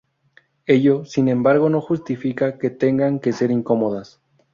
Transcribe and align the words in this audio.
Ello, 0.65 1.05
sin 1.05 1.27
embargo, 1.27 1.69
no 1.69 1.79
justifica 1.79 2.57
que 2.57 2.71
tengan 2.71 3.19
que 3.19 3.33
ser 3.33 3.51
incómodas. 3.51 4.19